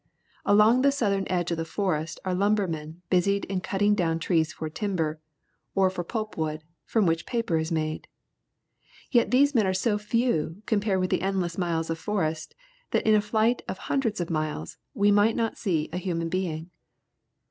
Along 0.47 0.81
the 0.81 0.91
southern 0.91 1.25
edge 1.27 1.51
of 1.51 1.57
the 1.57 1.63
forest 1.63 2.19
are 2.25 2.33
lumbermen 2.33 3.03
busied 3.11 3.45
in 3.45 3.61
cutting 3.61 3.93
down 3.93 4.17
trees 4.17 4.51
for 4.51 4.67
timber, 4.67 5.19
or 5.75 5.91
for 5.91 6.03
pulp 6.03 6.35
wood, 6.35 6.63
from 6.85 7.05
which 7.05 7.27
paper 7.27 7.55
is 7.59 7.71
made. 7.71 8.07
Yet 9.11 9.29
these 9.29 9.53
men 9.53 9.67
are 9.67 9.75
so 9.75 9.99
few 9.99 10.63
compared 10.65 11.01
with 11.01 11.11
the 11.11 11.21
endless 11.21 11.55
miles 11.55 11.91
of 11.91 11.99
forest 11.99 12.55
that 12.89 13.05
in 13.07 13.13
a 13.13 13.21
flight 13.21 13.61
of 13.67 13.77
hundreds 13.77 14.19
of 14.19 14.31
miles 14.31 14.77
we 14.95 15.11
might 15.11 15.35
not 15.35 15.59
see 15.59 15.87
a 15.93 15.97
human 15.97 16.29
being. 16.29 16.71